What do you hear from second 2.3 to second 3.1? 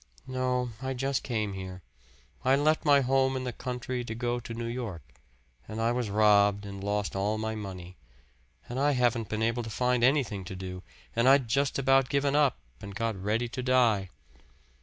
I left my